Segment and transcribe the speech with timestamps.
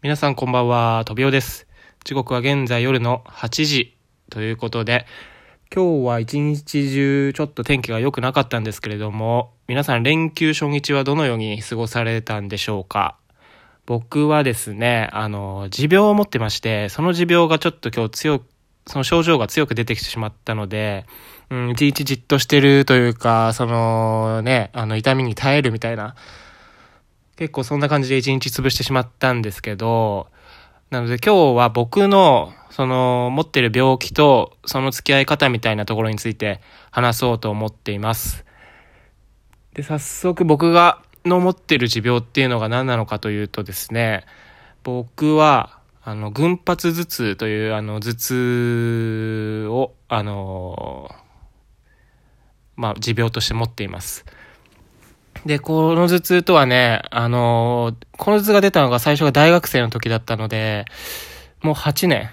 [0.00, 1.66] 皆さんこんばんは、とびおです。
[2.04, 3.96] 時刻は現在夜の8時
[4.30, 5.06] ということで、
[5.74, 13.18] 今日は一日中ちょっと天気が良くなかったんですけれども、皆さん連休初日はどのように過ごされたんでしょうか
[13.86, 18.46] 僕はですね、あの、持病を持ってまして、その持病がちょっと今日強く、
[18.86, 21.06] その症状が強く出てきてしまったので、
[21.50, 26.14] うん、一日じっとしてるというか、そのね、あの痛みに耐えるみたいな、
[27.38, 30.26] 結構そんな感じで一日潰してしまったんですけど、
[30.90, 36.60] なので今日は僕の、その、持ってる病気と、その付き合い方みたいなところについて
[36.90, 38.44] 話そうと思っています。
[39.72, 44.24] で、早速僕が、の持ってる持病っていうのが何なのかというとですね、
[44.82, 51.08] 僕は、あの、群発頭痛という、あの、頭痛を、あの、
[52.74, 54.24] まあ、持病として持っています。
[55.46, 60.84] で、この頭痛とはね、あのこの頭痛が出たのが最初が大学生の時だったので、
[61.62, 62.28] もう8年、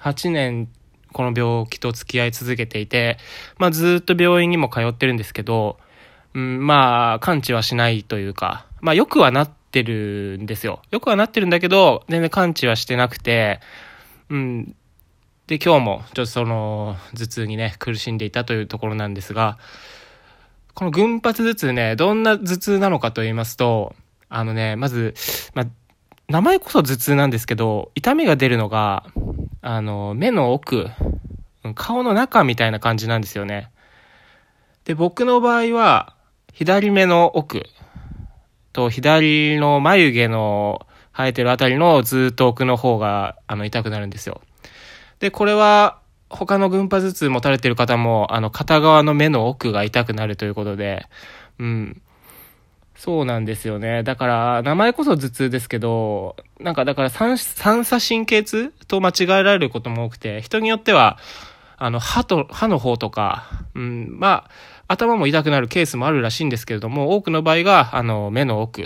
[0.00, 0.68] 8年
[1.12, 3.18] この病気と付き合い続けていて、
[3.58, 5.78] まあずっと病院にも通ってるんですけど、
[6.34, 10.82] うん、まあ完治はしないというか、まあよくはなってるんですよ。
[10.90, 13.60] よくはなってるんだけど、全然完治はしてなくて、
[14.28, 14.74] うん。
[15.46, 19.58] で、今日もちょっとその頭痛にね、苦しんでいたというところなんですが、
[20.74, 23.94] この群発頭痛ね、どんな頭痛なのかと言いますと、
[24.28, 25.14] あのね、まず、
[25.54, 25.66] まあ、
[26.28, 29.04] 名前こそ頭痛なんですけど、痛みが出るのが、
[29.60, 30.88] あの、目の奥、
[31.74, 33.70] 顔の中みたいな感じなんですよね。
[34.84, 36.16] で、僕の場合は、
[36.52, 37.62] 左目の奥
[38.72, 44.40] と左の眉毛の生えてるあたりのずっと奥の方が、あの、痛くなるんですよ。
[45.20, 46.00] で、これは、
[46.32, 51.06] 他の群発頭痛持たれてる方も、あの、片側の目の奥が痛くなるということで、
[51.58, 52.02] うん。
[52.96, 54.02] そうなんですよね。
[54.02, 61.18] だから、名前こそ頭痛ですけど、なんかだから三、三叉神経痛と間違えられることも多くて、人によっては、
[61.78, 64.50] あの、歯と、歯の方とか、うん、まあ、
[64.86, 68.84] 頭も痛くなるケースもあるらしいんですけれども、多くの場合が、あの、目の奥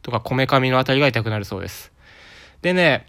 [0.00, 1.92] とか、こめかみのあたりが痛くなるそうです。
[2.62, 3.06] でね、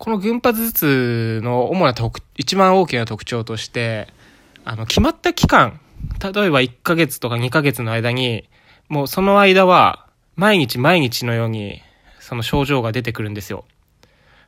[0.00, 4.08] この群発頭痛の主な特、一番大きな特徴として、
[4.64, 5.78] あの、決まった期間、
[6.22, 8.48] 例えば1ヶ月とか2ヶ月の間に、
[8.88, 10.06] もうその間は、
[10.36, 11.82] 毎日毎日のように、
[12.18, 13.66] その症状が出てくるんですよ。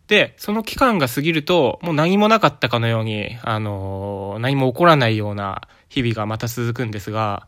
[0.09, 7.47] で、その期間が過ぎると、もう何もなかったかのように、あのー何も起こらないような日々がまた続くんですが、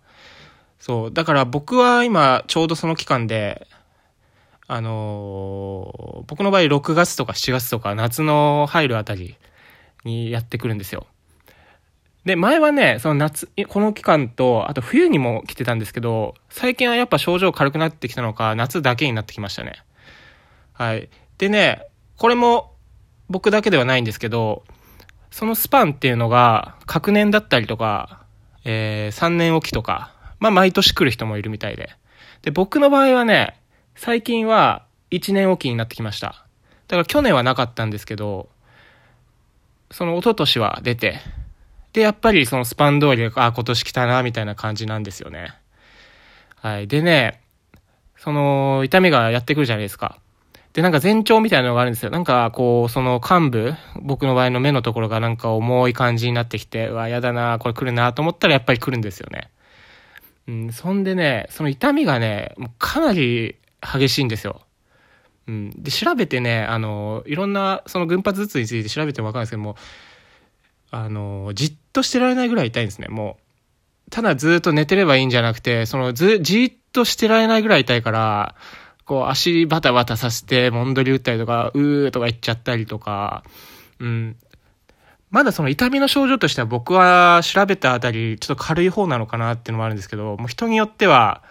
[0.78, 3.66] そう、だから僕は今、ちょうどその期間で、
[4.74, 9.36] あのー僕の場合6月とか7月とか夏の入るあたり
[10.04, 11.06] にやってくるんですよ。
[12.24, 19.74] で、前はね、その夏、この期間と、あと冬にも来てたんですけど、最近はやっぱ症状軽くなってきたのか、夏だけになってきましたね。
[20.72, 21.10] はい。
[21.36, 21.86] でね、
[22.16, 22.72] これも
[23.28, 24.64] 僕だけではないんですけど、
[25.30, 28.24] そのスパンっていうのが、隔年だったりとか、
[28.64, 31.90] えー、3年おきとか、まあ毎年来る人もいるみたいで。
[32.42, 33.60] で、僕の場合はね、
[33.97, 36.44] 最近は1年おきになってきました。
[36.88, 38.49] だから去年はなかったんですけど、
[39.91, 41.21] その一昨年は出て、
[41.93, 45.55] で、やっぱりそのスパン通り、あ、今年来たな、みたいな感じなんですよね。
[46.56, 46.88] はい。
[46.88, 47.41] でね、
[48.16, 50.19] その、痛みがやってくるじゃないですか。
[50.72, 52.11] で、なんか前兆みたいなのがあるんですよ。
[52.11, 59.50] なんか、こう、その幹部、僕の場合の目のところがなんか重い感じになってきて、うわ、やだな、これ来るな、と思ったらやっぱり来るんですよね。
[60.49, 64.62] うん、そんでね、その痛みがね、もうかなり激しいんですよ。
[65.46, 65.70] うん。
[65.82, 69.76] で、調べてね、あの、いろんな、その群発頭痛について調べてもわかるんですけども、
[70.90, 74.10] あの、じっとしてられないぐらい痛いんですね、もう。
[74.10, 78.54] ただずっと寝てればいいんじゃなくて、そのず、じっとしてられないぐらい痛いから、
[79.04, 83.44] こう足バタバタさせて、もんどり打ったりとか、うーとか言っちゃったりとか、
[83.98, 84.36] うん。
[85.30, 91.42] まだその痛みの症状としては僕は調べたあたり、ちょっと軽い方なのかなっていうのもあるんですけど、もう人によっては、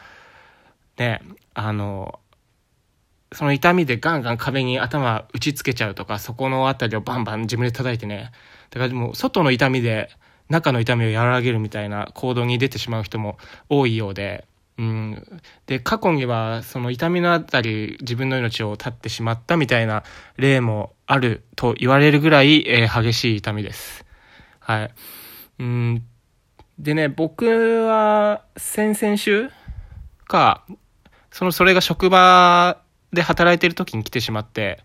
[0.98, 1.22] ね、
[1.54, 2.20] あの、
[3.34, 8.32] その痛みでガンガン壁に頭打ちつけちゃうとか、そこのあたりをバンバン自分で叩いてね。
[8.70, 10.10] だからもう外の痛みで
[10.50, 13.38] 中の痛みを和らげるみたいな行動に出てしまう人も
[13.70, 14.46] 多いようで。
[14.78, 15.42] うん。
[15.68, 20.04] で、過去にはその痛みのあたり自分の命を絶ってしまったみたいな
[20.38, 24.06] 例もあると言われるぐらい、えー激しい痛みです。
[24.60, 24.92] はい。
[25.60, 26.04] うん。
[26.80, 27.46] でね、僕
[27.86, 29.50] は先々週
[30.26, 30.66] か、
[31.32, 32.83] その、それが職場
[33.14, 34.84] で働いてる時に来てしまって、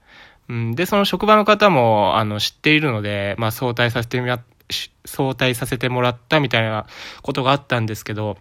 [0.49, 4.41] うん、で、その職場の方も、あの、知っているので、まあ、早退させてみや、
[4.71, 6.87] し早退させてもらったみたいな
[7.23, 8.39] ことがあったんですけど、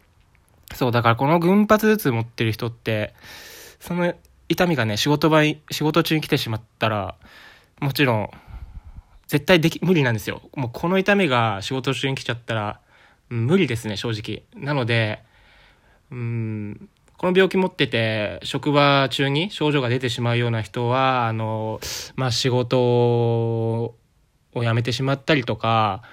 [0.74, 3.14] そう、だからこの群発頭痛持ってる人って、
[3.80, 4.14] その、
[4.50, 7.16] 痛みがね、仕事場に、仕事中に来てしまったら、
[7.80, 8.30] もちろん、
[9.28, 10.42] 絶対でき、無理なんですよ。
[10.56, 12.80] もうこの痛みが仕事中に来ちゃったら、
[13.30, 14.44] 無理ですね、正直。
[14.56, 15.22] なので、
[16.12, 16.57] うん、
[17.18, 21.80] この病気持ってて、職場中に症状が出てしまうような人は、あの、
[22.16, 23.96] まあ、仕事を
[24.54, 26.04] 辞めてしまったりとか、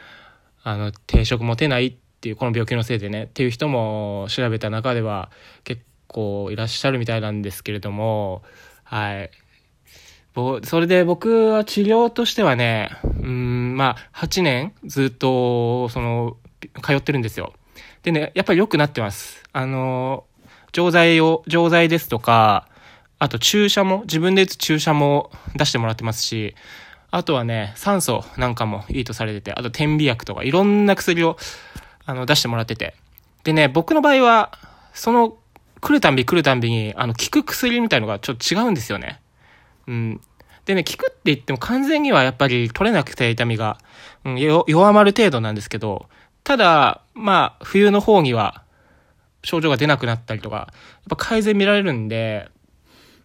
[0.63, 5.31] あの、定職持てないっていう、この病気のせいでね、っていう人も調べた中では
[5.63, 8.43] 結構いらっしゃるみたいなんですけれども、
[8.85, 9.31] はい。
[10.65, 12.91] それで僕は治療としてはね、
[13.23, 16.39] うん、まあ、8年ずっと、その、
[16.83, 17.53] 通ってるんですよ。
[18.03, 19.43] でね、やっぱり良くなってます。
[19.53, 20.25] あの、
[20.75, 22.69] 錠剤を、錠剤ですとか、
[23.21, 26.57] あと注射も、自分で打つ注射も出してもらってますし、
[27.13, 31.39] あとはね、酸素なんかもいいとされてて、あと点鼻薬とかいろんな薬を、
[32.05, 32.97] あの、出してもらってて。
[33.45, 34.59] でね、僕の場合は、
[34.93, 35.37] その、
[35.81, 39.21] 来るたんび来るたんびに、あの、効く薬みたいのがちょっと違うんですよね。
[39.87, 40.21] うん。
[40.65, 43.79] でね、効くって言っても完全にはやっぱり取れなくて痛みが、
[44.25, 46.09] うん、弱まる程度なんですけど、
[46.43, 48.64] ただ、まあ、冬の方には
[49.45, 50.73] 症状が出なくなったりとか、やっ
[51.11, 52.49] ぱ改善見られるんで、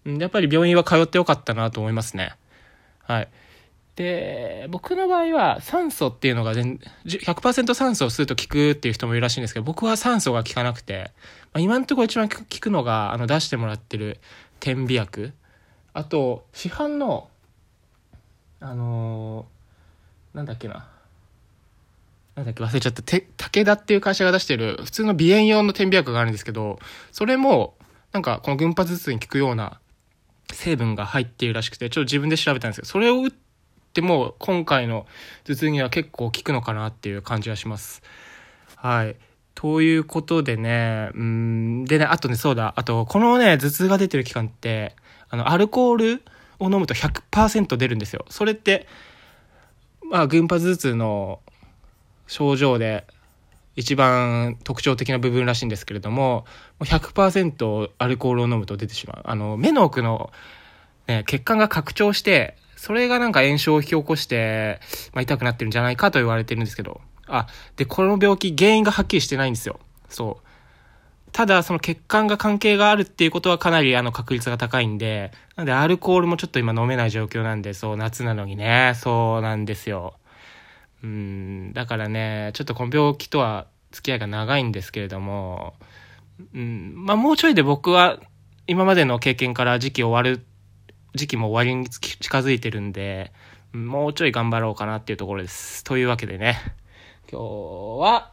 [0.05, 2.33] やっぱり病院は通ってよかったなと思いますね。
[3.03, 3.27] はい。
[3.95, 11.11] で、僕の場合は酸素っていうのが全100%酸素を吸うと効くっていう人もいるらしいんですけど、僕は酸素が効かなくて、
[11.51, 14.19] まあ、今のところ一番効くのが、あの、出してもらってる
[14.59, 15.33] 点鼻薬。
[15.93, 17.29] あと、市販の、
[18.61, 20.87] あのー、なんだっけな。
[22.39, 23.01] なんだっけ忘れちゃった。
[23.01, 26.79] て、武田っていう会社が出してる普通の鼻炎用の点鼻薬があるんですけど、
[27.11, 27.75] それも、
[28.13, 29.79] なんかこの群発頭痛に効くような
[30.53, 33.31] 成分が入っているらしくて、ちょっと自分で調べたんですけど、それを打っ
[33.93, 35.05] ても今回の
[35.43, 38.01] 頭痛には結構効くのかなっていう感じがします。
[38.77, 39.17] はい。
[39.53, 44.95] ということでね、うん、でね、あとね、そうだ、あと、このね、頭痛が出てる期間って、
[45.29, 46.23] あの、アルコール
[46.59, 48.23] を飲むと100%出るんですよ。
[48.29, 48.87] それって、
[50.09, 51.41] まあ、群発頭痛の
[52.29, 53.05] 症状で
[53.75, 56.45] 一番特徴的な部分らしいんですけれども、
[56.79, 59.21] 100%アルコールを飲むと出てしまう。
[59.25, 60.31] あの、目の奥の、
[61.07, 64.79] ね、血管が拡張して、それがなんか炎症を引き起こして、
[65.13, 67.01] まあ、痛くなってるんじゃないかと言われてるんですけど。
[67.27, 67.47] あ、
[67.77, 69.79] で、この病気原因がはっきりしてないんですよ。
[70.07, 70.49] そう。
[71.31, 80.15] ただ、その血管が関係があるっていうことはかなりあの確率が高いんで、なんでアルコールもちょっと今飲めない状況なんで、そう、夏なのにね、そうなんですよ。
[81.03, 85.73] うん、だからね、ちょっとこの病気とは付き合いが長いんですけれども、
[86.53, 88.19] うん、まあもうちょいで僕は
[88.67, 90.45] 今までの経験から時期終わる、
[91.15, 93.31] 時期も終わりに近づいてるんで、
[93.73, 95.83] もうちょい頑張ろうかなっていうところです。
[95.83, 96.59] というわけでね、
[97.31, 98.31] 今日は、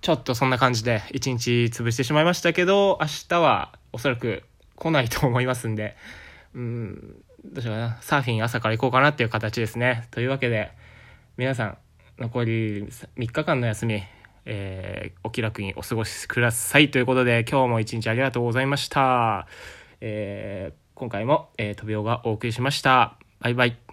[0.00, 4.44] ちょっとそんな感じで一日潰してしまいましたけど、明日はおそらく
[4.76, 5.96] 来ないと思いますんで、
[6.54, 7.98] うん、どうしようかな。
[8.00, 10.06] サーフィン朝から行こうかなっていう形ですね。
[10.10, 10.70] というわけで、
[11.36, 11.78] 皆さん、
[12.18, 14.02] 残り3日間の休み、
[14.46, 19.46] えー、お気楽にお過ごしくださいということで、今日も一日ありがとうございました。
[20.00, 23.18] えー、今回も、えー、飛びおがお送りしました。
[23.40, 23.85] バイバイ。